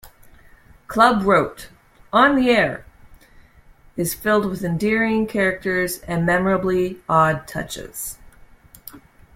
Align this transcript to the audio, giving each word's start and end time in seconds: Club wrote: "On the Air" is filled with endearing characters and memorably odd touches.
Club 0.87 1.21
wrote: 1.25 1.69
"On 2.11 2.35
the 2.35 2.49
Air" 2.49 2.87
is 3.95 4.15
filled 4.15 4.47
with 4.47 4.63
endearing 4.63 5.27
characters 5.27 5.99
and 5.99 6.25
memorably 6.25 6.99
odd 7.07 7.47
touches. 7.47 8.17